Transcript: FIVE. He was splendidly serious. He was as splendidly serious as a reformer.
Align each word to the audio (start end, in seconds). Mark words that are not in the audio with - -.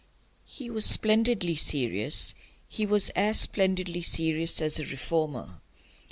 FIVE. 0.47 0.55
He 0.57 0.69
was 0.71 0.87
splendidly 0.87 1.55
serious. 1.55 2.33
He 2.67 2.87
was 2.87 3.09
as 3.11 3.39
splendidly 3.39 4.01
serious 4.01 4.59
as 4.59 4.79
a 4.79 4.85
reformer. 4.87 5.61